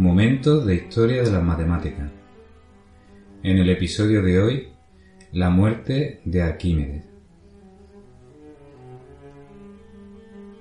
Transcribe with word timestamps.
Momentos 0.00 0.64
de 0.64 0.76
historia 0.76 1.22
de 1.22 1.30
las 1.30 1.42
matemáticas. 1.42 2.10
En 3.42 3.58
el 3.58 3.68
episodio 3.68 4.22
de 4.22 4.40
hoy, 4.40 4.68
la 5.32 5.50
muerte 5.50 6.22
de 6.24 6.40
Arquímedes. 6.40 7.04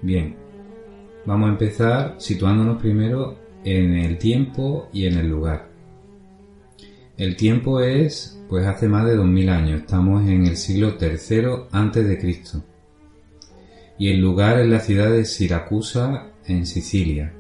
Bien, 0.02 0.36
vamos 1.26 1.48
a 1.48 1.52
empezar 1.54 2.16
situándonos 2.18 2.82
primero 2.82 3.38
en 3.64 3.94
el 3.94 4.18
tiempo 4.18 4.90
y 4.92 5.06
en 5.06 5.18
el 5.18 5.30
lugar. 5.30 5.70
El 7.16 7.38
tiempo 7.38 7.80
es, 7.80 8.44
pues 8.50 8.68
hace 8.68 8.90
más 8.90 9.06
de 9.06 9.16
2000 9.16 9.48
años, 9.48 9.80
estamos 9.80 10.28
en 10.28 10.48
el 10.48 10.58
siglo 10.58 10.98
III 11.00 11.70
antes 11.72 12.06
de 12.06 12.20
Cristo. 12.20 12.62
Y 13.98 14.10
el 14.10 14.20
lugar 14.20 14.60
es 14.60 14.68
la 14.68 14.82
ciudad 14.82 15.10
de 15.10 15.24
Siracusa 15.24 16.28
en 16.46 16.66
Sicilia, 16.66 17.39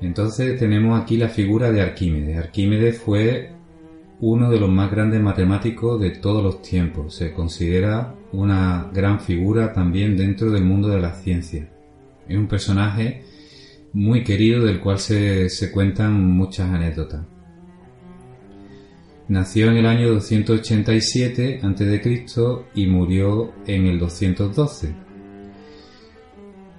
entonces 0.00 0.58
tenemos 0.58 1.00
aquí 1.00 1.16
la 1.16 1.28
figura 1.28 1.72
de 1.72 1.80
Arquímedes. 1.80 2.36
Arquímedes 2.36 2.98
fue 2.98 3.52
uno 4.20 4.50
de 4.50 4.60
los 4.60 4.70
más 4.70 4.90
grandes 4.90 5.20
matemáticos 5.20 6.00
de 6.00 6.10
todos 6.10 6.42
los 6.42 6.62
tiempos. 6.62 7.14
Se 7.14 7.32
considera 7.32 8.14
una 8.32 8.90
gran 8.92 9.20
figura 9.20 9.72
también 9.72 10.16
dentro 10.16 10.50
del 10.50 10.64
mundo 10.64 10.88
de 10.88 11.00
la 11.00 11.14
ciencia. 11.14 11.68
Es 12.28 12.36
un 12.36 12.46
personaje 12.46 13.22
muy 13.92 14.24
querido 14.24 14.64
del 14.64 14.80
cual 14.80 14.98
se, 14.98 15.48
cuentan 15.72 16.12
muchas 16.12 16.70
anécdotas. 16.70 17.24
Nació 19.28 19.70
en 19.70 19.78
el 19.78 19.86
año 19.86 20.08
287 20.10 21.60
a.C. 21.62 22.26
y 22.74 22.86
murió 22.86 23.52
en 23.66 23.86
el 23.86 23.98
212. 23.98 24.94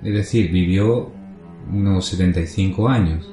Es 0.03 0.13
decir, 0.13 0.51
vivió 0.51 1.11
unos 1.71 2.05
75 2.07 2.89
años. 2.89 3.29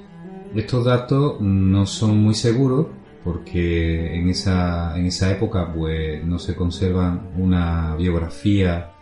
Estos 0.54 0.84
datos 0.84 1.40
no 1.40 1.86
son 1.86 2.18
muy 2.18 2.34
seguros 2.34 2.86
porque 3.24 4.14
en 4.14 4.28
esa, 4.28 4.96
en 4.98 5.06
esa 5.06 5.32
época 5.32 5.72
pues 5.72 6.24
no 6.24 6.38
se 6.38 6.54
conserva 6.54 7.26
una 7.36 7.96
biografía 7.96 8.92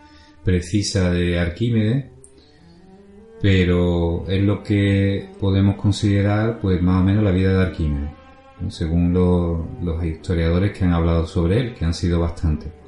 precisa 0.43 1.11
de 1.11 1.39
Arquímedes, 1.39 2.05
pero 3.41 4.25
es 4.27 4.41
lo 4.41 4.63
que 4.63 5.29
podemos 5.39 5.75
considerar 5.75 6.59
pues 6.59 6.81
más 6.81 7.01
o 7.01 7.03
menos 7.03 7.23
la 7.23 7.31
vida 7.31 7.53
de 7.53 7.65
Arquímedes, 7.65 8.11
según 8.69 9.13
los 9.13 10.03
historiadores 10.05 10.71
que 10.71 10.85
han 10.85 10.93
hablado 10.93 11.27
sobre 11.27 11.59
él, 11.59 11.73
que 11.75 11.83
han 11.83 11.93
sido 11.93 12.19
bastantes. 12.19 12.82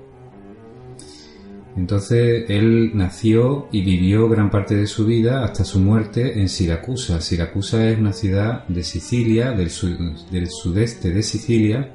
Entonces 1.76 2.46
él 2.50 2.92
nació 2.94 3.68
y 3.72 3.82
vivió 3.82 4.30
gran 4.30 4.50
parte 4.50 4.76
de 4.76 4.88
su 4.88 5.06
vida 5.06 5.44
hasta 5.44 5.66
su 5.66 5.80
muerte 5.80 6.40
en 6.40 6.48
Siracusa. 6.48 7.20
Siracusa 7.20 7.90
es 7.90 8.00
una 8.00 8.14
ciudad 8.14 8.66
de 8.68 8.82
Sicilia, 8.84 9.52
del, 9.52 9.70
sudeste 9.70 11.12
de 11.12 11.22
Sicilia, 11.22 11.92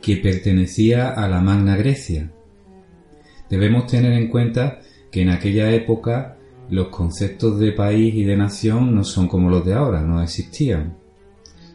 que 0.00 0.16
pertenecía 0.16 1.10
a 1.10 1.28
la 1.28 1.42
Magna 1.42 1.76
Grecia. 1.76 2.32
Debemos 3.50 3.86
tener 3.86 4.12
en 4.12 4.28
cuenta 4.28 4.80
que 5.10 5.20
en 5.20 5.28
aquella 5.28 5.70
época 5.72 6.38
los 6.70 6.88
conceptos 6.88 7.58
de 7.58 7.72
país 7.72 8.14
y 8.14 8.24
de 8.24 8.36
nación 8.38 8.94
no 8.94 9.04
son 9.04 9.28
como 9.28 9.50
los 9.50 9.64
de 9.66 9.74
ahora, 9.74 10.00
no 10.00 10.22
existían, 10.22 10.96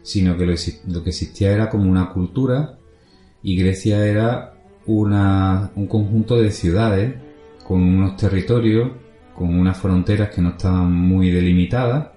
sino 0.02 0.36
que 0.36 0.44
lo 0.44 1.04
que 1.04 1.10
existía 1.10 1.52
era 1.52 1.70
como 1.70 1.88
una 1.88 2.12
cultura 2.12 2.78
y 3.42 3.56
Grecia 3.56 4.04
era 4.04 4.59
un 4.86 5.86
conjunto 5.88 6.36
de 6.40 6.50
ciudades 6.50 7.14
con 7.66 7.82
unos 7.82 8.16
territorios, 8.16 8.90
con 9.34 9.58
unas 9.58 9.78
fronteras 9.78 10.30
que 10.30 10.42
no 10.42 10.50
estaban 10.50 10.92
muy 10.92 11.30
delimitadas 11.30 12.08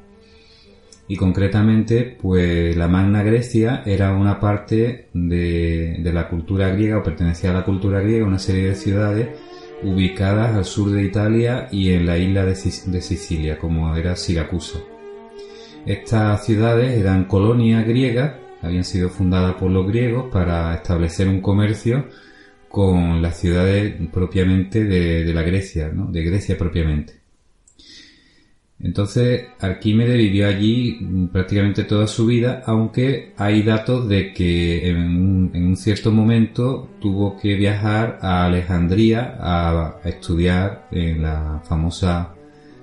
y 1.08 1.18
concretamente 1.18 2.18
pues 2.22 2.76
la 2.76 2.88
Magna 2.88 3.24
Grecia 3.24 3.84
era 3.86 4.14
una 4.14 4.40
parte 4.40 5.10
de, 5.14 6.00
la 6.14 6.30
cultura 6.30 6.70
griega 6.70 6.98
o 6.98 7.04
pertenecía 7.04 7.52
a 7.52 7.54
la 7.54 7.66
cultura 7.66 8.00
griega, 8.00 8.26
una 8.26 8.40
serie 8.40 8.70
de 8.70 8.76
ciudades 8.76 9.30
ubicadas 9.84 10.56
al 10.56 10.66
sur 10.66 10.92
de 10.92 11.04
Italia 11.04 11.68
y 11.72 11.92
en 11.92 12.06
la 12.06 12.18
isla 12.18 12.46
de, 12.46 12.54
de 12.54 13.02
Sicilia, 13.02 13.60
como 13.60 13.96
era 13.96 14.16
Siracusa. 14.16 14.80
Estas 15.86 16.46
ciudades 16.46 16.98
eran 16.98 17.26
colonias 17.26 17.86
griegas, 17.86 18.36
habían 18.62 18.86
sido 18.86 19.10
fundadas 19.10 19.56
por 19.56 19.70
los 19.70 19.86
griegos 19.86 20.32
para 20.32 20.74
establecer 20.74 21.28
un 21.28 21.42
comercio 21.42 22.06
con 22.74 23.22
las 23.22 23.40
ciudades 23.40 23.94
propiamente 24.12 24.84
de, 24.84 25.32
la 25.32 25.44
Grecia, 25.44 25.92
¿no? 25.94 26.08
de 26.12 26.24
Grecia 26.24 26.58
propiamente. 26.58 27.14
Entonces 28.80 29.44
Arquímedes 29.60 30.18
vivió 30.18 30.48
allí 30.48 30.98
prácticamente 31.32 31.84
toda 31.84 32.08
su 32.08 32.26
vida, 32.26 32.64
aunque 32.66 33.34
hay 33.38 33.62
datos 33.62 34.10
de 34.10 34.34
que 34.34 34.90
en 34.90 35.52
un, 35.54 35.78
cierto 35.78 36.12
momento 36.12 36.90
tuvo 37.00 37.38
que 37.38 37.54
viajar 37.54 38.18
a 38.24 38.46
Alejandría 38.46 39.38
a, 39.40 40.00
estudiar 40.04 40.88
en 40.90 41.22
la 41.22 41.62
famosa 41.66 42.34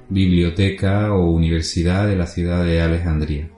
biblioteca 0.08 1.12
o 1.14 1.32
universidad 1.32 2.06
de 2.06 2.14
la 2.14 2.28
ciudad 2.28 2.64
de 2.64 2.80
Alejandría. 2.80 3.48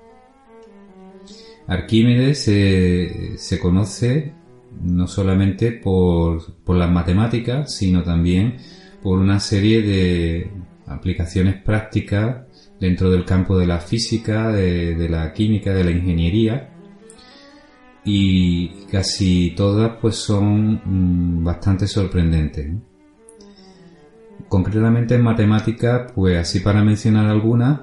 Arquímedes 1.67 2.39
se 2.39 3.59
conoce 3.61 4.33
no 4.81 5.07
solamente 5.07 5.73
por, 5.73 6.43
las 6.69 6.91
matemáticas, 6.91 7.75
sino 7.75 8.03
también 8.03 8.57
por 9.03 9.19
una 9.19 9.41
serie 9.41 9.83
de 9.83 10.51
aplicaciones 10.87 11.57
prácticas 11.63 12.47
dentro 12.81 13.11
del 13.11 13.25
campo 13.25 13.59
de 13.59 13.67
la 13.67 13.79
física, 13.79 14.49
de, 14.49 15.09
la 15.09 15.33
química, 15.33 15.73
de 15.73 15.85
la 15.85 15.91
ingeniería 15.91 16.71
y 18.05 18.69
casi 18.91 19.53
todas 19.57 19.99
pues 20.01 20.17
son 20.17 20.81
mm, 20.85 21.45
bastante 21.45 21.87
sorprendentes. 21.87 22.75
Concretamente 24.49 25.15
en 25.15 25.23
matemáticas, 25.23 26.13
pues 26.13 26.37
así 26.37 26.61
para 26.61 26.83
mencionar 26.83 27.27
algunas, 27.27 27.81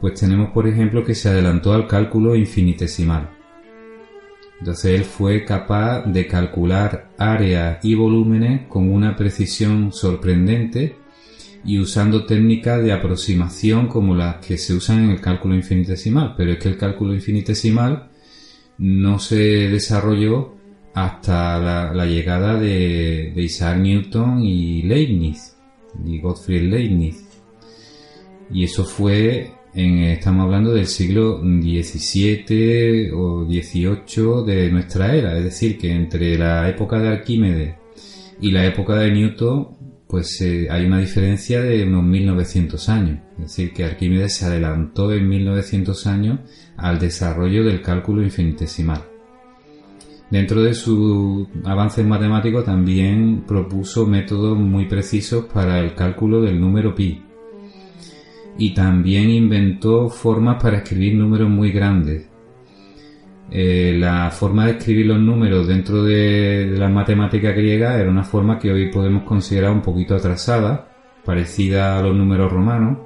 pues 0.00 0.18
tenemos 0.18 0.50
por 0.50 0.66
ejemplo 0.66 1.04
que 1.04 1.14
se 1.14 1.28
adelantó 1.28 1.74
al 1.74 1.86
cálculo 1.86 2.34
infinitesimal. 2.34 3.39
Entonces 4.60 5.00
él 5.00 5.04
fue 5.04 5.44
capaz 5.44 6.02
de 6.04 6.26
calcular 6.26 7.10
áreas 7.16 7.82
y 7.82 7.94
volúmenes 7.94 8.66
con 8.68 8.92
una 8.92 9.16
precisión 9.16 9.90
sorprendente 9.90 10.96
y 11.64 11.78
usando 11.78 12.26
técnicas 12.26 12.82
de 12.82 12.92
aproximación 12.92 13.88
como 13.88 14.14
las 14.14 14.36
que 14.36 14.58
se 14.58 14.74
usan 14.74 15.04
en 15.04 15.10
el 15.10 15.20
cálculo 15.20 15.54
infinitesimal. 15.54 16.34
Pero 16.36 16.52
es 16.52 16.58
que 16.58 16.68
el 16.68 16.76
cálculo 16.76 17.14
infinitesimal 17.14 18.10
no 18.76 19.18
se 19.18 19.38
desarrolló 19.38 20.54
hasta 20.92 21.58
la, 21.94 22.04
llegada 22.04 22.58
de, 22.58 23.32
de, 23.34 23.42
Isaac 23.42 23.78
Newton 23.78 24.42
y 24.42 24.82
Leibniz, 24.82 25.56
y 26.04 26.20
Gottfried 26.20 26.68
Leibniz. 26.68 27.24
Y 28.52 28.64
eso 28.64 28.84
fue 28.84 29.52
estamos 29.74 30.44
hablando 30.44 30.72
del 30.72 30.86
siglo 30.86 31.40
XVII 31.40 33.10
o 33.12 33.44
XVIII 33.44 34.44
de 34.44 34.70
nuestra 34.70 35.14
era, 35.14 35.38
es 35.38 35.44
decir, 35.44 35.78
que 35.78 35.92
entre 35.92 36.36
la 36.36 36.68
época 36.68 36.98
de 36.98 37.08
Arquímedes 37.08 37.76
y 38.40 38.50
la 38.50 38.66
época 38.66 38.96
de 38.96 39.12
Newton, 39.12 39.68
pues 40.08 40.40
eh, 40.40 40.66
hay 40.70 40.86
una 40.86 40.98
diferencia 40.98 41.60
de 41.62 41.84
unos 41.84 42.02
1900 42.02 42.88
años. 42.88 43.18
Es 43.38 43.44
decir, 43.44 43.72
que 43.72 43.84
Arquímedes 43.84 44.34
se 44.34 44.46
adelantó 44.46 45.12
en 45.12 45.28
1900 45.28 46.06
años 46.08 46.40
al 46.76 46.98
desarrollo 46.98 47.62
del 47.64 47.80
cálculo 47.80 48.22
infinitesimal. 48.22 49.04
Dentro 50.30 50.62
de 50.62 50.74
su 50.74 51.48
avance 51.64 52.02
matemático 52.04 52.62
también 52.62 53.44
propuso 53.46 54.06
métodos 54.06 54.58
muy 54.58 54.86
precisos 54.86 55.46
para 55.46 55.80
el 55.80 55.94
cálculo 55.94 56.40
del 56.40 56.60
número 56.60 56.94
pi, 56.94 57.22
y 58.60 58.74
también 58.74 59.30
inventó 59.30 60.10
formas 60.10 60.62
para 60.62 60.76
escribir 60.76 61.14
números 61.14 61.48
muy 61.48 61.72
grandes. 61.72 62.28
Eh, 63.50 63.96
la 63.98 64.30
forma 64.30 64.66
de 64.66 64.72
escribir 64.72 65.06
los 65.06 65.18
números 65.18 65.66
dentro 65.66 66.04
de, 66.04 66.74
la 66.76 66.90
matemática 66.90 67.52
griega 67.52 67.98
era 67.98 68.10
una 68.10 68.22
forma 68.22 68.58
que 68.58 68.70
hoy 68.70 68.92
podemos 68.92 69.22
considerar 69.22 69.72
un 69.72 69.80
poquito 69.80 70.14
atrasada, 70.14 70.92
parecida 71.24 71.98
a 71.98 72.02
los 72.02 72.14
números 72.14 72.52
romanos. 72.52 72.98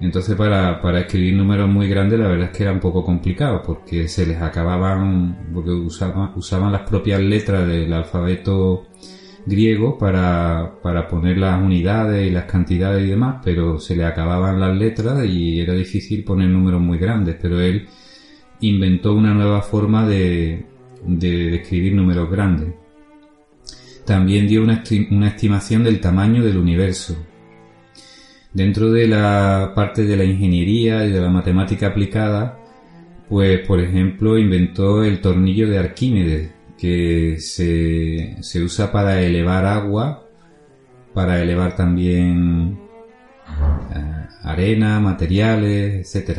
Entonces 0.00 0.36
para, 0.36 0.80
para 0.80 1.00
escribir 1.00 1.34
números 1.34 1.68
muy 1.68 1.88
grandes 1.88 2.20
la 2.20 2.28
verdad 2.28 2.50
es 2.52 2.56
que 2.56 2.62
era 2.62 2.72
un 2.72 2.80
poco 2.80 3.04
complicado 3.04 3.62
porque 3.66 4.06
se 4.06 4.24
les 4.24 4.40
acababan, 4.40 5.50
porque 5.52 5.70
usaban, 5.70 6.34
usaban 6.36 6.70
las 6.70 6.88
propias 6.88 7.20
letras 7.20 7.66
del 7.66 7.92
alfabeto 7.92 8.86
griego 9.46 9.98
para, 9.98 10.74
para 10.82 11.08
poner 11.08 11.38
las 11.38 11.60
unidades 11.62 12.28
y 12.28 12.30
las 12.30 12.44
cantidades 12.44 13.04
y 13.04 13.10
demás, 13.10 13.36
pero 13.44 13.78
se 13.78 13.96
le 13.96 14.04
acababan 14.04 14.60
las 14.60 14.76
letras 14.76 15.24
y 15.24 15.60
era 15.60 15.74
difícil 15.74 16.24
poner 16.24 16.48
números 16.48 16.80
muy 16.80 16.98
grandes, 16.98 17.36
pero 17.40 17.60
él 17.60 17.86
inventó 18.60 19.14
una 19.14 19.34
nueva 19.34 19.62
forma 19.62 20.06
de, 20.06 20.64
de, 21.06 21.56
escribir 21.56 21.94
números 21.94 22.30
grandes. 22.30 22.74
También 24.04 24.46
dio 24.46 24.62
una, 24.62 24.82
una 25.10 25.28
estimación 25.28 25.84
del 25.84 26.00
tamaño 26.00 26.42
del 26.42 26.56
universo. 26.56 27.16
Dentro 28.52 28.90
de 28.90 29.06
la 29.06 29.72
parte 29.74 30.04
de 30.04 30.16
la 30.16 30.24
ingeniería 30.24 31.06
y 31.06 31.12
de 31.12 31.20
la 31.20 31.30
matemática 31.30 31.88
aplicada, 31.88 32.58
pues 33.28 33.60
por 33.60 33.78
ejemplo 33.78 34.36
inventó 34.36 35.04
el 35.04 35.20
tornillo 35.20 35.68
de 35.68 35.78
Arquímedes, 35.78 36.50
que 36.80 37.36
se, 37.38 38.36
se 38.40 38.62
usa 38.62 38.90
para 38.90 39.20
elevar 39.20 39.66
agua, 39.66 40.26
para 41.12 41.42
elevar 41.42 41.76
también 41.76 42.78
eh, 43.94 44.26
arena, 44.42 44.98
materiales, 44.98 46.14
etc. 46.16 46.38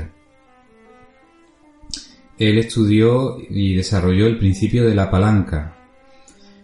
Él 2.39 2.57
estudió 2.57 3.37
y 3.49 3.75
desarrolló 3.75 4.25
el 4.25 4.39
principio 4.39 4.83
de 4.83 4.95
la 4.95 5.11
palanca, 5.11 5.77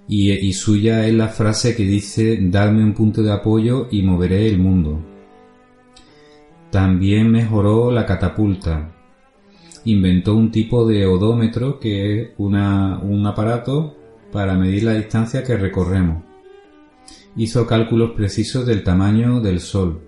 y, 0.08 0.32
y, 0.32 0.54
suya 0.54 1.06
es 1.06 1.14
la 1.14 1.28
frase 1.28 1.76
que 1.76 1.84
dice 1.84 2.40
dadme 2.42 2.84
un 2.84 2.94
punto 2.94 3.22
de 3.22 3.32
apoyo 3.32 3.90
y 3.92 4.02
moveré 4.02 4.48
el 4.48 4.58
mundo. 4.58 5.04
También 6.72 7.30
mejoró 7.30 7.92
la 7.92 8.06
catapulta. 8.06 8.97
Inventó 9.86 10.36
un 10.36 10.52
tipo 10.52 10.86
de 10.86 11.06
odómetro 11.06 11.80
que 11.80 12.22
es 12.22 12.30
un 12.38 13.26
aparato 13.26 13.96
para 14.32 14.56
medir 14.56 14.84
la 14.84 14.94
distancia 14.94 15.44
que 15.44 15.58
recorremos. 15.58 16.24
Hizo 17.36 17.66
cálculos 17.68 18.12
precisos 18.12 18.66
del 18.66 18.84
tamaño 18.84 19.40
del 19.40 19.60
Sol. 19.60 20.02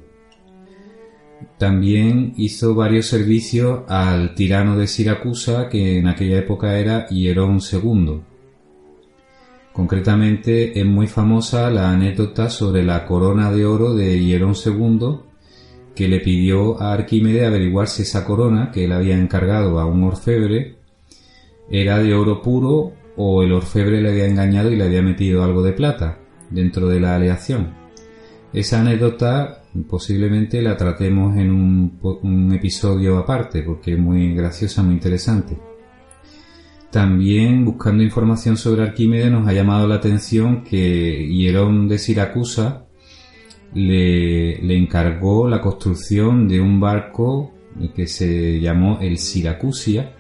También 1.57 2.33
hizo 2.37 2.75
varios 2.75 3.07
servicios 3.07 3.81
al 3.87 4.35
tirano 4.35 4.77
de 4.77 4.87
Siracusa, 4.87 5.69
que 5.69 5.97
en 5.97 6.07
aquella 6.07 6.39
época 6.39 6.77
era 6.77 7.07
Hierón 7.07 7.59
II. 7.59 8.21
Concretamente 9.71 10.79
es 10.79 10.85
muy 10.85 11.07
famosa 11.07 11.69
la 11.69 11.91
anécdota 11.91 12.49
sobre 12.49 12.83
la 12.83 13.05
corona 13.05 13.51
de 13.51 13.65
oro 13.65 13.93
de 13.93 14.19
Hierón 14.19 14.53
II 14.53 15.28
que 15.99 16.07
le 16.07 16.21
pidió 16.21 16.81
a 16.81 16.93
Arquímedes 16.93 17.45
averiguar 17.45 17.89
si 17.89 18.03
esa 18.03 18.23
corona 18.23 18.71
que 18.71 18.85
él 18.85 18.93
había 18.93 19.17
encargado 19.17 19.81
a 19.81 19.85
un 19.85 20.05
orfebre 20.05 20.77
era 21.69 22.01
de 22.01 22.13
oro 22.13 22.41
puro 22.41 22.93
o 23.17 23.43
el 23.43 23.51
orfebre 23.51 24.01
le 24.01 24.09
había 24.09 24.25
engañado 24.25 24.71
y 24.71 24.77
le 24.77 24.85
había 24.85 25.01
metido 25.01 25.43
algo 25.43 25.61
de 25.61 25.73
plata 25.73 26.19
dentro 26.51 26.87
de 26.87 27.01
la 27.01 27.15
aleación. 27.15 27.73
Esa 28.53 28.79
anécdota 28.79 29.63
posiblemente 29.89 30.61
la 30.61 30.77
tratemos 30.77 31.35
en 31.35 31.51
un, 31.51 32.53
episodio 32.53 33.17
aparte 33.17 33.61
porque 33.61 33.91
es 33.91 33.99
muy 33.99 34.33
graciosa, 34.33 34.81
muy 34.81 34.93
interesante. 34.93 35.57
También 36.91 37.65
buscando 37.65 38.03
información 38.03 38.55
sobre 38.55 38.83
Arquímedes 38.83 39.29
nos 39.29 39.45
ha 39.49 39.51
llamado 39.51 39.85
la 39.85 39.95
atención 39.95 40.63
que 40.63 41.27
Hierón 41.27 41.89
de 41.89 41.97
Siracusa 41.97 42.85
le, 43.73 44.75
encargó 44.75 45.47
la 45.47 45.61
construcción 45.61 46.47
de 46.47 46.59
un 46.59 46.79
barco 46.79 47.53
que 47.95 48.07
se 48.07 48.59
llamó 48.59 48.99
el 49.01 49.17
Siracusia, 49.17 50.13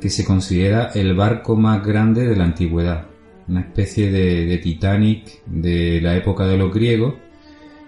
que 0.00 0.08
se 0.08 0.24
considera 0.24 0.90
el 0.94 1.14
barco 1.14 1.56
más 1.56 1.84
grande 1.84 2.26
de 2.26 2.36
la 2.36 2.44
antigüedad, 2.44 3.06
una 3.48 3.60
especie 3.60 4.10
de, 4.10 4.58
Titanic 4.58 5.44
de 5.46 6.00
la 6.00 6.16
época 6.16 6.46
de 6.46 6.58
los 6.58 6.72
griegos, 6.72 7.14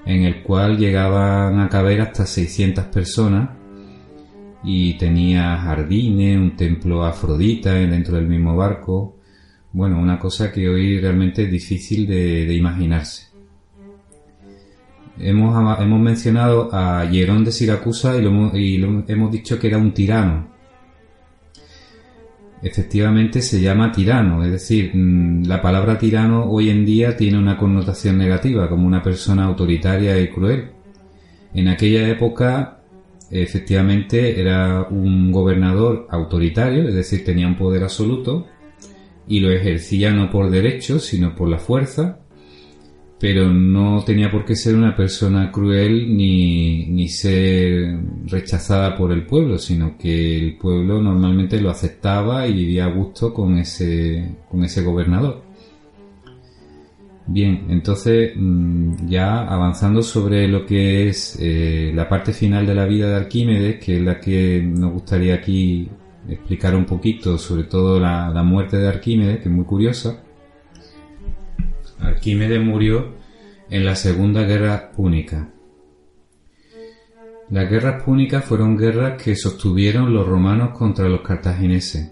en 0.05 0.23
el 0.23 0.43
cual 0.43 0.79
llegaban 0.79 1.59
a 1.59 1.69
caber 1.69 2.01
hasta 2.01 2.27
600 2.27 2.85
personas 2.87 3.51
y 4.63 4.95
tenía 4.95 5.57
jardines, 5.59 6.39
un 6.39 6.57
templo 6.57 7.05
afrodita 7.05 7.75
dentro 7.75 8.17
del 8.17 8.27
mismo 8.27 8.57
barco. 8.57 9.17
Bueno, 9.73 9.99
una 10.01 10.19
cosa 10.19 10.53
que 10.53 10.69
hoy 10.69 10.99
realmente 11.01 11.45
es 11.45 11.51
difícil 11.51 12.07
de 12.07 12.55
imaginarse. 12.55 13.36
Hemos, 15.19 15.81
hemos 15.81 16.01
mencionado 16.01 16.69
a 16.73 17.09
Hierón 17.11 17.45
de 17.45 17.53
Siracusa 17.53 18.17
y, 18.17 18.25
hemos 19.09 19.33
dicho 19.33 19.59
que 19.59 19.69
era 19.69 19.79
un 19.79 19.93
tirano. 19.93 20.49
Efectivamente 22.63 23.43
se 23.43 23.61
llama 23.61 23.93
tirano, 23.93 24.43
es 24.45 24.51
decir, 24.51 24.91
mm, 24.95 25.45
la 25.45 25.61
palabra 25.61 25.99
tirano 25.99 26.47
hoy 26.51 26.71
en 26.71 26.85
día 26.85 27.17
tiene 27.17 27.39
una 27.39 27.57
connotación 27.57 28.19
negativa, 28.19 28.69
como 28.69 28.87
una 28.87 29.03
persona 29.03 29.45
autoritaria 29.45 30.19
y 30.19 30.29
cruel. 30.29 30.71
En 31.55 31.69
aquella 31.69 32.09
época, 32.09 32.81
efectivamente, 33.31 34.41
era 34.41 34.87
un 34.91 35.31
gobernador 35.33 36.07
autoritario, 36.11 36.89
es 36.89 36.95
decir, 36.95 37.25
tenía 37.25 37.47
un 37.47 37.57
poder 37.57 37.83
absoluto, 37.83 38.47
y 39.29 39.41
lo 39.41 39.51
ejercía 39.51 40.13
no 40.13 40.31
por 40.31 40.51
derecho, 40.51 40.99
sino 40.99 41.35
por 41.35 41.49
la 41.49 41.59
fuerza, 41.59 42.21
pero 43.19 43.51
no 43.51 44.05
tenía 44.05 44.31
por 44.31 44.45
qué 44.45 44.55
ser 44.55 44.75
una 44.75 44.95
persona 44.95 45.51
cruel 45.51 46.15
ni, 46.17 46.87
ni 46.87 47.09
ser 47.09 47.99
rechazada 48.27 48.95
por 48.95 49.11
el 49.13 49.25
pueblo, 49.27 49.59
sino 49.59 49.97
que 49.97 50.39
el 50.39 50.57
pueblo 50.59 51.01
normalmente 51.01 51.61
lo 51.61 51.71
aceptaba 51.71 52.47
y 52.47 52.53
vivía 52.53 52.85
a 52.85 52.93
gusto 52.93 53.33
con 53.33 53.57
ese, 53.59 54.37
con 54.51 54.65
ese 54.65 54.83
gobernador. 54.83 55.43
Bien, 57.29 57.67
entonces 57.71 58.33
mm, 58.37 59.09
ya 59.09 59.41
avanzando 59.47 60.03
sobre 60.03 60.47
lo 60.47 60.65
que 60.65 61.09
es 61.09 61.39
eh, 61.41 61.91
la 61.95 62.09
parte 62.09 62.33
final 62.33 62.67
de 62.67 62.75
la 62.75 62.85
vida 62.85 63.09
de 63.09 63.17
Arquímedes, 63.17 63.85
que 63.85 63.97
es 63.97 64.03
la 64.03 64.21
que 64.21 64.63
nos 64.63 64.93
gustaría 64.93 65.35
aquí 65.35 65.89
explicar 66.29 66.77
un 66.77 66.85
poquito, 66.85 67.39
sobre 67.39 67.65
todo 67.65 67.99
la, 67.99 68.31
la 68.31 68.43
muerte 68.43 68.77
de 68.77 68.89
Arquímedes, 68.89 69.39
que 69.39 69.49
es 69.49 69.55
muy 69.55 69.65
curiosa. 69.65 70.23
Arquímedes 72.01 72.61
murió 72.61 73.15
en 73.71 73.85
la 73.85 73.97
Segunda 73.97 74.43
Guerra 74.43 74.93
Púnica. 74.93 75.51
Las 77.51 77.71
guerras 77.71 78.03
púnicas 78.03 78.45
fueron 78.45 78.77
guerras 78.77 79.23
que 79.23 79.37
sostuvieron 79.37 80.13
los 80.13 80.27
romanos 80.27 80.77
contra 80.77 81.09
los 81.09 81.21
cartagineses. 81.21 82.11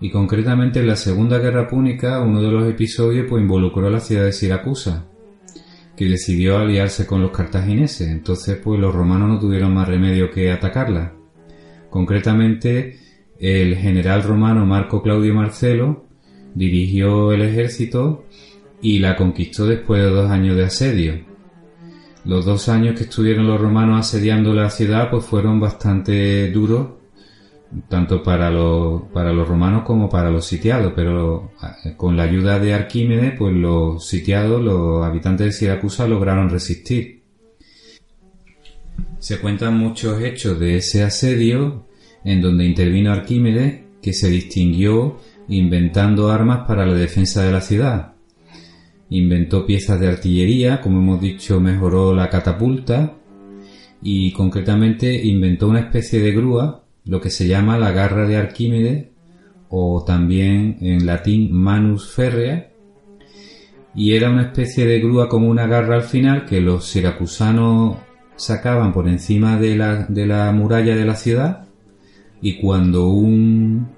Y 0.00 0.10
concretamente 0.10 0.80
en 0.80 0.86
la 0.86 0.96
Segunda 0.96 1.38
Guerra 1.38 1.68
Púnica, 1.68 2.20
uno 2.20 2.40
de 2.40 2.50
los 2.50 2.68
episodios 2.68 3.26
pues, 3.28 3.42
involucró 3.42 3.88
a 3.88 3.90
la 3.90 4.00
ciudad 4.00 4.24
de 4.24 4.32
Siracusa, 4.32 5.06
que 5.96 6.06
decidió 6.06 6.58
aliarse 6.58 7.06
con 7.06 7.20
los 7.20 7.32
cartagineses. 7.32 8.08
Entonces, 8.08 8.58
pues 8.62 8.80
los 8.80 8.94
romanos 8.94 9.28
no 9.28 9.38
tuvieron 9.38 9.74
más 9.74 9.88
remedio 9.88 10.30
que 10.30 10.50
atacarla. 10.50 11.12
Concretamente, 11.90 12.98
el 13.38 13.76
general 13.76 14.22
romano 14.22 14.64
Marco 14.66 15.02
Claudio 15.02 15.34
Marcelo 15.34 16.04
dirigió 16.54 17.32
el 17.32 17.42
ejército 17.42 18.24
y 18.82 18.98
la 18.98 19.16
conquistó 19.16 19.66
después 19.66 20.02
de 20.02 20.10
dos 20.10 20.30
años 20.30 20.56
de 20.56 20.64
asedio. 20.64 21.24
Los 22.24 22.44
dos 22.44 22.68
años 22.68 22.96
que 22.96 23.04
estuvieron 23.04 23.46
los 23.46 23.60
romanos 23.60 24.00
asediando 24.00 24.52
la 24.52 24.70
ciudad 24.70 25.08
pues 25.10 25.24
fueron 25.24 25.60
bastante 25.60 26.50
duros, 26.50 26.88
tanto 27.88 28.22
para 28.22 28.50
los, 28.50 29.02
para 29.12 29.32
los 29.32 29.48
romanos 29.48 29.84
como 29.84 30.08
para 30.08 30.30
los 30.30 30.44
sitiados, 30.44 30.92
pero 30.94 31.52
eh, 31.84 31.94
con 31.96 32.16
la 32.16 32.24
ayuda 32.24 32.58
de 32.58 32.74
Arquímedes 32.74 33.34
pues 33.38 33.54
los 33.54 34.06
sitiados, 34.06 34.60
los 34.60 35.04
habitantes 35.04 35.46
de 35.46 35.52
Siracusa 35.52 36.06
lograron 36.06 36.50
resistir. 36.50 37.22
Se 39.18 39.38
cuentan 39.38 39.78
muchos 39.78 40.20
hechos 40.22 40.58
de 40.58 40.76
ese 40.76 41.04
asedio 41.04 41.86
en 42.24 42.42
donde 42.42 42.64
intervino 42.64 43.12
Arquímedes 43.12 43.82
que 44.02 44.12
se 44.12 44.28
distinguió 44.28 45.20
inventando 45.48 46.30
armas 46.30 46.66
para 46.66 46.84
la 46.84 46.94
defensa 46.94 47.44
de 47.44 47.52
la 47.52 47.60
ciudad 47.60 48.11
inventó 49.12 49.66
piezas 49.66 50.00
de 50.00 50.08
artillería, 50.08 50.80
como 50.80 50.98
hemos 50.98 51.20
dicho, 51.20 51.60
mejoró 51.60 52.14
la 52.14 52.30
catapulta 52.30 53.14
y 54.00 54.32
concretamente 54.32 55.26
inventó 55.26 55.68
una 55.68 55.80
especie 55.80 56.20
de 56.20 56.32
grúa, 56.32 56.84
lo 57.04 57.20
que 57.20 57.28
se 57.28 57.46
llama 57.46 57.78
la 57.78 57.92
garra 57.92 58.26
de 58.26 58.36
Arquímedes 58.36 59.08
o 59.68 60.02
también 60.04 60.78
en 60.80 61.04
latín 61.04 61.52
manus 61.52 62.10
ferrea. 62.10 62.70
Y 63.94 64.14
era 64.14 64.30
una 64.30 64.44
especie 64.44 64.86
de 64.86 65.00
grúa 65.00 65.28
con 65.28 65.44
una 65.44 65.66
garra 65.66 65.96
al 65.96 66.04
final 66.04 66.46
que 66.46 66.62
los 66.62 66.86
siracusanos 66.86 67.98
sacaban 68.36 68.94
por 68.94 69.08
encima 69.08 69.58
de 69.58 69.76
la, 69.76 70.06
de 70.06 70.26
la 70.26 70.50
muralla 70.52 70.96
de 70.96 71.04
la 71.04 71.16
ciudad. 71.16 71.66
Y 72.40 72.58
cuando 72.58 73.08
un 73.08 73.88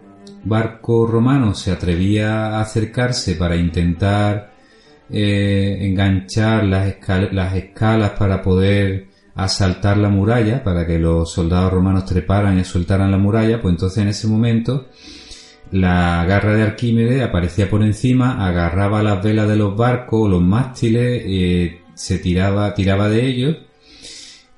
barco 0.43 1.07
romano 1.07 1.55
se 1.55 1.71
atrevía 1.71 2.49
a 2.49 2.61
acercarse 2.61 3.37
para 3.37 3.57
intentar 3.57 4.54
eh, 5.11 5.79
enganchar 5.81 6.65
las, 6.65 6.95
las 7.33 7.55
escalas 7.55 8.11
para 8.13 8.43
poder 8.43 9.09
asaltar 9.35 9.97
la 9.97 10.09
muralla, 10.09 10.63
para 10.63 10.87
que 10.87 10.99
los 10.99 11.33
soldados 11.33 11.73
romanos 11.73 12.05
treparan 12.05 12.59
y 12.59 12.65
soltaran 12.65 13.11
la 13.11 13.19
muralla, 13.19 13.61
pues 13.61 13.73
entonces 13.73 13.99
en 13.99 14.09
ese 14.09 14.29
momento 14.29 14.89
la 15.71 16.25
garra 16.25 16.55
de 16.55 16.63
Arquímedes 16.63 17.23
aparecía 17.23 17.69
por 17.69 17.83
encima, 17.83 18.47
agarraba 18.47 19.03
las 19.03 19.23
velas 19.23 19.49
de 19.49 19.57
los 19.57 19.77
barcos, 19.77 20.31
los 20.31 20.43
mástiles, 20.43 21.23
eh, 21.27 21.81
se 21.95 22.19
tiraba, 22.19 22.75
tiraba 22.75 23.09
de 23.09 23.27
ellos 23.27 23.57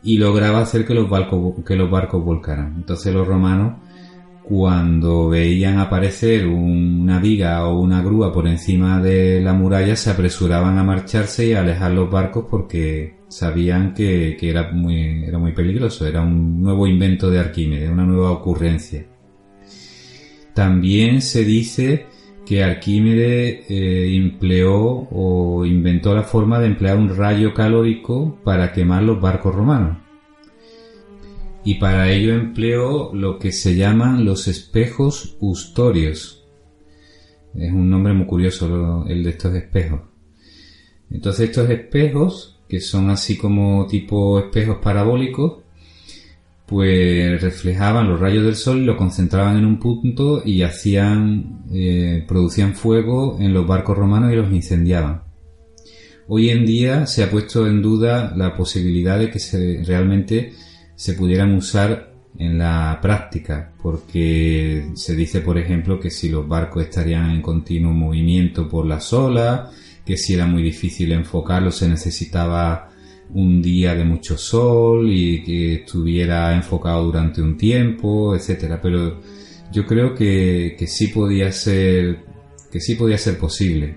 y 0.02 0.18
lograba 0.18 0.60
hacer 0.60 0.86
que 0.86 0.94
los 0.94 1.08
barcos, 1.08 1.64
que 1.64 1.74
los 1.74 1.90
barcos 1.90 2.22
volcaran. 2.22 2.74
Entonces 2.76 3.14
los 3.14 3.26
romanos, 3.26 3.74
cuando 4.48 5.28
veían 5.28 5.78
aparecer 5.80 6.46
una 6.46 7.18
viga 7.18 7.66
o 7.66 7.80
una 7.80 8.00
grúa 8.00 8.32
por 8.32 8.46
encima 8.46 9.02
de 9.02 9.40
la 9.40 9.52
muralla 9.52 9.96
se 9.96 10.08
apresuraban 10.08 10.78
a 10.78 10.84
marcharse 10.84 11.48
y 11.48 11.52
a 11.54 11.62
alejar 11.62 11.90
los 11.90 12.08
barcos 12.08 12.44
porque 12.48 13.16
sabían 13.26 13.92
que, 13.92 14.38
era, 14.40 14.70
muy, 14.70 15.52
peligroso, 15.52 16.06
era 16.06 16.22
un 16.22 16.62
nuevo 16.62 16.86
invento 16.86 17.28
de 17.28 17.40
Arquímedes, 17.40 17.90
una 17.90 18.04
nueva 18.04 18.30
ocurrencia. 18.30 19.04
También 20.54 21.22
se 21.22 21.44
dice 21.44 22.06
que 22.46 22.62
Arquímedes 22.62 23.68
eh, 23.68 24.14
empleó 24.14 25.08
o 25.10 25.66
inventó 25.66 26.14
la 26.14 26.22
forma 26.22 26.60
de 26.60 26.66
emplear 26.66 26.96
un 26.96 27.16
rayo 27.16 27.52
calórico 27.52 28.38
para 28.44 28.72
quemar 28.72 29.02
los 29.02 29.20
barcos 29.20 29.56
romanos. 29.56 30.05
Y 31.66 31.75
para 31.75 32.12
ello 32.12 32.32
empleó 32.32 33.12
lo 33.12 33.40
que 33.40 33.50
se 33.50 33.75
llaman 33.75 34.25
los 34.25 34.46
espejos 34.46 35.37
ustorios. 35.40 36.46
Es 37.56 37.73
un 37.73 37.90
nombre 37.90 38.12
muy 38.12 38.26
curioso 38.26 39.04
el 39.08 39.25
de 39.25 39.30
estos 39.30 39.52
espejos. 39.52 40.02
Entonces 41.11 41.50
estos 41.50 41.68
espejos, 41.68 42.61
que 42.68 42.78
son 42.78 43.11
así 43.11 43.37
como 43.37 43.85
tipo 43.88 44.38
espejos 44.38 44.78
parabólicos, 44.80 45.64
pues 46.66 47.42
reflejaban 47.42 48.11
los 48.11 48.20
rayos 48.20 48.44
del 48.44 48.54
sol, 48.54 48.87
lo 48.87 48.96
concentraban 48.96 49.56
en 49.56 49.64
un 49.64 49.80
punto 49.80 50.42
y 50.44 50.62
hacían, 50.62 51.64
eh, 51.73 52.25
producían 52.28 52.76
fuego 52.76 53.38
en 53.40 53.52
los 53.52 53.66
barcos 53.66 53.99
romanos 53.99 54.32
y 54.32 54.37
los 54.37 54.52
incendiaban. 54.52 55.23
Hoy 56.28 56.50
en 56.50 56.64
día 56.64 57.06
se 57.06 57.25
ha 57.25 57.30
puesto 57.30 57.66
en 57.66 57.82
duda 57.82 58.32
la 58.37 58.54
posibilidad 58.54 59.18
de 59.18 59.32
que 59.32 59.40
se, 59.40 59.82
realmente 59.85 60.52
se 60.96 61.12
pudieran 61.12 61.54
usar 61.54 62.14
en 62.38 62.58
la 62.58 62.98
práctica, 63.00 63.72
porque 63.80 64.90
se 64.94 65.14
dice, 65.14 65.40
por 65.40 65.58
ejemplo, 65.58 66.00
que 66.00 66.10
si 66.10 66.28
los 66.28 66.46
barcos 66.48 66.82
estarían 66.82 67.30
en 67.30 67.40
continuo 67.42 67.92
movimiento 67.92 68.68
por 68.68 68.86
las 68.86 69.12
olas, 69.12 69.70
que 70.04 70.16
si 70.16 70.34
era 70.34 70.46
muy 70.46 70.62
difícil 70.62 71.12
enfocarlos 71.12 71.76
se 71.76 71.88
necesitaba 71.88 72.90
un 73.34 73.60
día 73.60 73.94
de 73.94 74.04
mucho 74.04 74.38
sol 74.38 75.10
y 75.10 75.42
que 75.42 75.74
estuviera 75.76 76.54
enfocado 76.54 77.04
durante 77.04 77.42
un 77.42 77.56
tiempo, 77.56 78.34
etcétera. 78.34 78.80
Pero 78.80 79.20
yo 79.72 79.84
creo 79.86 80.14
que, 80.14 80.76
que 80.78 80.86
sí 80.86 81.08
podía 81.08 81.50
ser 81.52 82.24
que 82.70 82.80
sí 82.80 82.94
podía 82.94 83.18
ser 83.18 83.38
posible. 83.38 83.96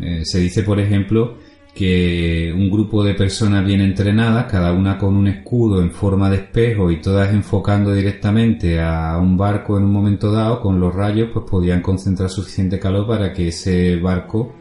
Eh, 0.00 0.22
se 0.24 0.38
dice, 0.38 0.62
por 0.62 0.80
ejemplo, 0.80 1.38
que 1.74 2.52
un 2.56 2.70
grupo 2.70 3.02
de 3.02 3.14
personas 3.14 3.64
bien 3.64 3.80
entrenadas, 3.80 4.46
cada 4.50 4.72
una 4.72 4.96
con 4.96 5.16
un 5.16 5.26
escudo 5.26 5.82
en 5.82 5.90
forma 5.90 6.30
de 6.30 6.36
espejo 6.36 6.90
y 6.90 7.00
todas 7.00 7.34
enfocando 7.34 7.92
directamente 7.92 8.80
a 8.80 9.18
un 9.18 9.36
barco 9.36 9.76
en 9.76 9.84
un 9.84 9.92
momento 9.92 10.30
dado, 10.30 10.60
con 10.60 10.78
los 10.78 10.94
rayos, 10.94 11.30
pues 11.32 11.44
podían 11.50 11.82
concentrar 11.82 12.30
suficiente 12.30 12.78
calor 12.78 13.06
para 13.08 13.32
que 13.32 13.48
ese 13.48 13.96
barco 13.96 14.54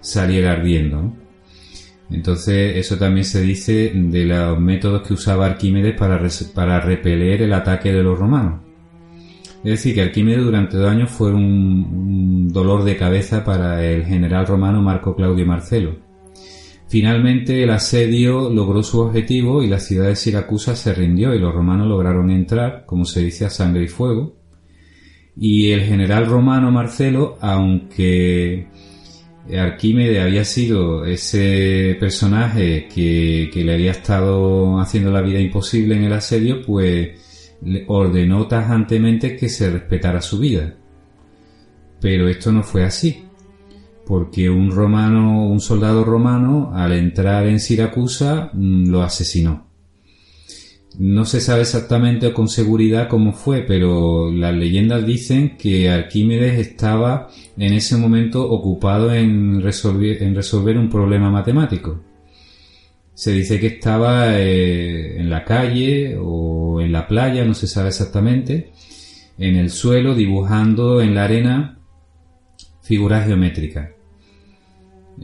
saliera 0.00 0.52
ardiendo. 0.52 1.12
Entonces, 2.10 2.76
eso 2.76 2.96
también 2.96 3.24
se 3.24 3.42
dice 3.42 3.92
de 3.94 4.24
los 4.24 4.58
métodos 4.60 5.06
que 5.06 5.14
usaba 5.14 5.46
Arquímedes 5.46 5.96
para, 5.96 6.20
para 6.54 6.80
repeler 6.80 7.42
el 7.42 7.52
ataque 7.52 7.92
de 7.92 8.02
los 8.02 8.18
romanos. 8.18 8.60
Es 9.64 9.72
decir, 9.72 9.94
que 9.94 10.02
Arquímedes 10.02 10.44
durante 10.44 10.76
dos 10.76 10.88
años 10.88 11.10
fue 11.10 11.34
un, 11.34 12.48
dolor 12.52 12.84
de 12.84 12.96
cabeza 12.96 13.44
para 13.44 13.84
el 13.84 14.04
general 14.04 14.46
romano 14.46 14.80
Marco 14.80 15.16
Claudio 15.16 15.44
Marcelo. 15.44 16.05
Finalmente 16.96 17.62
el 17.62 17.68
asedio 17.68 18.48
logró 18.48 18.82
su 18.82 19.00
objetivo 19.00 19.62
y 19.62 19.66
la 19.66 19.78
ciudad 19.78 20.06
de 20.06 20.16
Siracusa 20.16 20.74
se 20.74 20.94
rindió 20.94 21.34
y 21.34 21.38
los 21.38 21.54
romanos 21.54 21.88
lograron 21.88 22.30
entrar, 22.30 22.86
como 22.86 23.04
se 23.04 23.20
dice, 23.22 23.44
a 23.44 23.50
sangre 23.50 23.84
y 23.84 23.88
fuego. 23.88 24.34
Y 25.36 25.72
el 25.72 25.82
general 25.82 26.24
romano 26.24 26.70
Marcelo, 26.70 27.36
aunque 27.42 28.68
Arquímedes 29.54 30.24
había 30.24 30.46
sido 30.46 31.04
ese 31.04 31.98
personaje 32.00 32.88
que, 32.88 33.50
le 33.54 33.74
había 33.74 33.90
estado 33.90 34.80
haciendo 34.80 35.10
la 35.10 35.20
vida 35.20 35.38
imposible 35.38 35.96
en 35.96 36.04
el 36.04 36.14
asedio, 36.14 36.62
pues 36.62 37.54
le 37.60 37.84
ordenó 37.88 38.46
tajantemente 38.46 39.36
que 39.36 39.50
se 39.50 39.68
respetara 39.68 40.22
su 40.22 40.38
vida. 40.38 40.74
Pero 42.00 42.26
esto 42.26 42.52
no 42.52 42.62
fue 42.62 42.84
así, 42.84 43.25
porque 44.06 44.48
un 44.48 44.70
romano, 44.70 45.46
un 45.46 45.60
soldado 45.60 46.04
romano, 46.04 46.70
al 46.72 46.92
entrar 46.92 47.46
en 47.46 47.58
Siracusa, 47.58 48.50
mm, 48.52 48.88
lo 48.88 49.02
asesinó. 49.02 49.66
No 50.98 51.24
se 51.26 51.40
sabe 51.40 51.62
exactamente 51.62 52.32
con 52.32 52.48
seguridad 52.48 53.08
cómo 53.08 53.32
fue, 53.32 53.62
pero 53.62 54.30
las 54.30 54.54
leyendas 54.54 55.04
dicen 55.04 55.56
que 55.58 55.90
Arquímedes 55.90 56.58
estaba 56.58 57.28
en 57.58 57.74
ese 57.74 57.96
momento 57.96 58.48
ocupado 58.48 59.12
en 59.12 59.60
resolver, 59.60 60.22
en 60.22 60.34
resolver 60.34 60.78
un 60.78 60.88
problema 60.88 61.30
matemático. 61.30 62.00
Se 63.12 63.32
dice 63.32 63.58
que 63.58 63.66
estaba 63.66 64.38
eh, 64.38 65.20
en 65.20 65.28
la 65.30 65.44
calle 65.44 66.16
o 66.18 66.80
en 66.80 66.92
la 66.92 67.08
playa, 67.08 67.44
no 67.44 67.54
se 67.54 67.66
sabe 67.66 67.88
exactamente, 67.88 68.70
en 69.38 69.56
el 69.56 69.70
suelo 69.70 70.14
dibujando 70.14 71.00
en 71.02 71.14
la 71.14 71.24
arena 71.24 71.78
figuras 72.82 73.26
geométricas. 73.26 73.95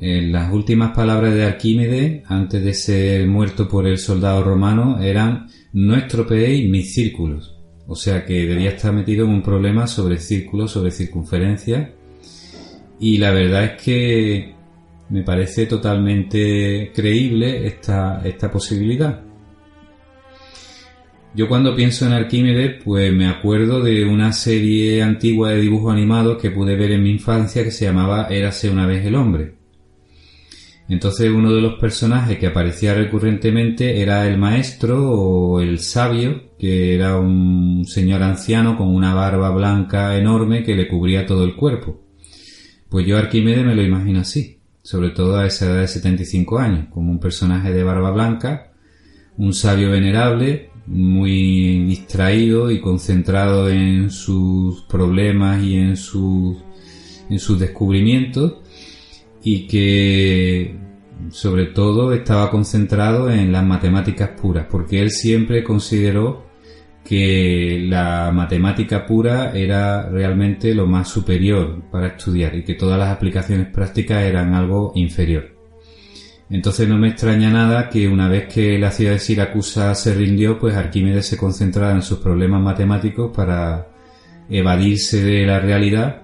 Las 0.00 0.52
últimas 0.52 0.94
palabras 0.94 1.34
de 1.34 1.44
Arquímedes, 1.44 2.22
antes 2.26 2.64
de 2.64 2.74
ser 2.74 3.26
muerto 3.26 3.68
por 3.68 3.86
el 3.86 3.98
soldado 3.98 4.42
romano, 4.42 5.00
eran 5.00 5.48
no 5.72 5.94
estropeéis 5.94 6.68
mis 6.70 6.94
círculos. 6.94 7.58
O 7.86 7.94
sea 7.94 8.24
que 8.24 8.46
debía 8.46 8.70
estar 8.70 8.92
metido 8.92 9.24
en 9.24 9.32
un 9.32 9.42
problema 9.42 9.86
sobre 9.86 10.18
círculos, 10.18 10.70
sobre 10.70 10.90
circunferencia. 10.90 11.92
Y 13.00 13.18
la 13.18 13.32
verdad 13.32 13.64
es 13.64 13.82
que 13.82 14.54
me 15.10 15.22
parece 15.22 15.66
totalmente 15.66 16.90
creíble 16.94 17.66
esta, 17.66 18.22
esta 18.24 18.50
posibilidad. 18.50 19.22
Yo 21.34 21.48
cuando 21.48 21.74
pienso 21.74 22.06
en 22.06 22.12
Arquímedes, 22.12 22.82
pues 22.84 23.12
me 23.12 23.26
acuerdo 23.26 23.80
de 23.80 24.04
una 24.04 24.32
serie 24.32 25.02
antigua 25.02 25.50
de 25.50 25.60
dibujos 25.62 25.92
animados 25.92 26.40
que 26.40 26.50
pude 26.50 26.76
ver 26.76 26.92
en 26.92 27.02
mi 27.02 27.10
infancia 27.10 27.64
que 27.64 27.70
se 27.70 27.86
llamaba 27.86 28.26
Érase 28.28 28.70
una 28.70 28.86
vez 28.86 29.04
el 29.06 29.14
hombre. 29.14 29.61
Entonces 30.88 31.30
uno 31.30 31.52
de 31.52 31.60
los 31.60 31.74
personajes 31.74 32.38
que 32.38 32.48
aparecía 32.48 32.94
recurrentemente 32.94 34.00
era 34.00 34.26
el 34.26 34.36
maestro 34.36 35.10
o 35.10 35.60
el 35.60 35.78
sabio, 35.78 36.50
que 36.58 36.94
era 36.94 37.18
un 37.18 37.84
señor 37.86 38.22
anciano 38.22 38.76
con 38.76 38.88
una 38.88 39.14
barba 39.14 39.50
blanca 39.50 40.16
enorme 40.18 40.62
que 40.62 40.74
le 40.74 40.88
cubría 40.88 41.26
todo 41.26 41.44
el 41.44 41.54
cuerpo. 41.54 42.00
Pues 42.88 43.06
yo 43.06 43.16
Arquímedes 43.16 43.64
me 43.64 43.74
lo 43.74 43.82
imagino 43.82 44.20
así, 44.20 44.58
sobre 44.82 45.10
todo 45.10 45.38
a 45.38 45.46
esa 45.46 45.66
edad 45.66 45.80
de 45.80 45.88
75 45.88 46.58
años, 46.58 46.86
como 46.90 47.10
un 47.10 47.20
personaje 47.20 47.72
de 47.72 47.84
barba 47.84 48.10
blanca, 48.10 48.72
un 49.38 49.54
sabio 49.54 49.90
venerable, 49.90 50.70
muy 50.86 51.84
distraído 51.84 52.70
y 52.70 52.80
concentrado 52.80 53.70
en 53.70 54.10
sus 54.10 54.82
problemas 54.82 55.62
y 55.62 55.76
en 55.76 55.96
sus, 55.96 56.58
en 57.30 57.38
sus 57.38 57.58
descubrimientos 57.58 58.56
y 59.42 59.66
que 59.66 60.76
sobre 61.30 61.66
todo 61.66 62.12
estaba 62.12 62.50
concentrado 62.50 63.30
en 63.30 63.52
las 63.52 63.64
matemáticas 63.64 64.30
puras, 64.30 64.66
porque 64.70 65.00
él 65.00 65.10
siempre 65.10 65.62
consideró 65.62 66.46
que 67.04 67.84
la 67.88 68.30
matemática 68.32 69.04
pura 69.04 69.52
era 69.52 70.08
realmente 70.08 70.74
lo 70.74 70.86
más 70.86 71.08
superior 71.08 71.82
para 71.90 72.08
estudiar 72.08 72.54
y 72.54 72.64
que 72.64 72.74
todas 72.74 72.98
las 72.98 73.10
aplicaciones 73.10 73.68
prácticas 73.68 74.22
eran 74.22 74.54
algo 74.54 74.92
inferior. 74.94 75.50
Entonces 76.48 76.86
no 76.86 76.98
me 76.98 77.08
extraña 77.08 77.50
nada 77.50 77.88
que 77.88 78.06
una 78.06 78.28
vez 78.28 78.46
que 78.52 78.78
la 78.78 78.90
ciudad 78.90 79.12
de 79.12 79.18
Siracusa 79.18 79.94
se 79.94 80.14
rindió, 80.14 80.58
pues 80.58 80.76
Arquímedes 80.76 81.26
se 81.26 81.38
concentrara 81.38 81.92
en 81.92 82.02
sus 82.02 82.18
problemas 82.18 82.60
matemáticos 82.60 83.32
para 83.34 83.88
evadirse 84.50 85.22
de 85.22 85.46
la 85.46 85.60
realidad 85.60 86.22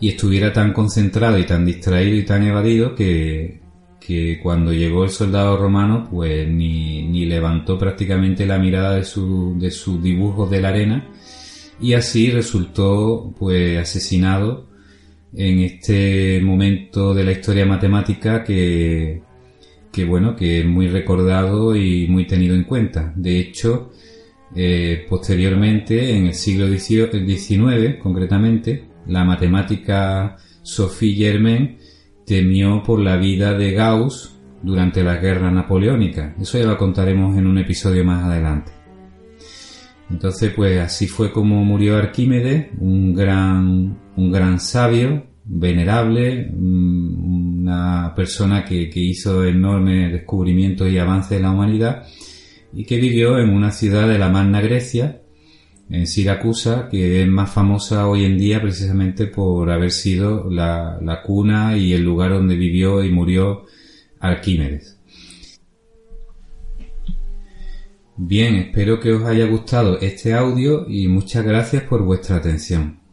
y 0.00 0.10
estuviera 0.10 0.52
tan 0.52 0.72
concentrado 0.72 1.38
y 1.38 1.46
tan 1.46 1.64
distraído 1.64 2.16
y 2.16 2.24
tan 2.24 2.42
evadido 2.42 2.94
que, 2.94 3.60
que 4.06 4.38
cuando 4.42 4.72
llegó 4.72 5.04
el 5.04 5.10
soldado 5.10 5.56
romano 5.56 6.08
pues 6.10 6.48
ni, 6.48 7.02
ni 7.02 7.24
levantó 7.24 7.78
prácticamente 7.78 8.46
la 8.46 8.58
mirada 8.58 8.96
de, 8.96 9.04
su, 9.04 9.56
de 9.58 9.70
sus 9.70 10.02
dibujos 10.02 10.50
de 10.50 10.60
la 10.60 10.68
arena 10.68 11.08
y 11.80 11.94
así 11.94 12.30
resultó 12.30 13.34
pues 13.38 13.78
asesinado 13.78 14.68
en 15.34 15.60
este 15.60 16.40
momento 16.42 17.14
de 17.14 17.24
la 17.24 17.32
historia 17.32 17.66
matemática 17.66 18.44
que, 18.44 19.22
que 19.90 20.04
bueno 20.04 20.36
que 20.36 20.60
es 20.60 20.66
muy 20.66 20.88
recordado 20.88 21.74
y 21.74 22.06
muy 22.08 22.26
tenido 22.26 22.54
en 22.54 22.64
cuenta. 22.64 23.12
De 23.16 23.38
hecho 23.38 23.92
eh, 24.54 25.04
posteriormente 25.08 26.16
en 26.16 26.28
el 26.28 26.34
siglo 26.34 26.68
XIX 26.68 27.96
concretamente 28.00 28.95
la 29.08 29.24
matemática 29.24 30.36
Sophie 30.62 31.14
Germain 31.14 31.78
temió 32.26 32.82
por 32.82 33.00
la 33.00 33.16
vida 33.16 33.56
de 33.56 33.72
Gauss 33.72 34.38
durante 34.62 35.02
la 35.04 35.16
guerra 35.16 35.50
napoleónica. 35.50 36.34
Eso 36.40 36.58
ya 36.58 36.66
lo 36.66 36.76
contaremos 36.76 37.36
en 37.36 37.46
un 37.46 37.58
episodio 37.58 38.04
más 38.04 38.24
adelante. 38.24 38.72
Entonces, 40.10 40.52
pues 40.54 40.80
así 40.80 41.06
fue 41.06 41.32
como 41.32 41.64
murió 41.64 41.96
Arquímedes, 41.96 42.68
un 42.78 43.14
gran, 43.14 43.98
un 44.16 44.32
gran 44.32 44.60
sabio, 44.60 45.24
venerable, 45.44 46.50
mm, 46.52 47.62
una 47.62 48.12
persona 48.14 48.64
que, 48.64 48.88
que 48.88 49.00
hizo 49.00 49.44
enormes 49.44 50.12
descubrimientos 50.12 50.90
y 50.90 50.98
avances 50.98 51.36
en 51.36 51.42
la 51.42 51.50
humanidad 51.50 52.06
y 52.72 52.84
que 52.84 52.98
vivió 52.98 53.38
en 53.38 53.50
una 53.50 53.70
ciudad 53.70 54.08
de 54.08 54.18
la 54.18 54.28
Magna 54.28 54.60
Grecia, 54.60 55.22
en 55.88 56.06
Siracusa, 56.06 56.88
que 56.88 57.22
es 57.22 57.28
más 57.28 57.50
famosa 57.50 58.08
hoy 58.08 58.24
en 58.24 58.38
día 58.38 58.60
precisamente 58.60 59.26
por 59.26 59.70
haber 59.70 59.90
sido 59.90 60.50
la, 60.50 60.98
la 61.00 61.22
cuna 61.22 61.76
y 61.76 61.92
el 61.92 62.02
lugar 62.02 62.32
donde 62.32 62.56
vivió 62.56 63.04
y 63.04 63.10
murió 63.10 63.64
Arquímedes. 64.18 64.98
Bien, 68.16 68.56
espero 68.56 68.98
que 68.98 69.12
os 69.12 69.24
haya 69.24 69.46
gustado 69.46 70.00
este 70.00 70.32
audio 70.32 70.86
y 70.88 71.06
muchas 71.06 71.44
gracias 71.44 71.82
por 71.82 72.02
vuestra 72.02 72.36
atención. 72.36 73.05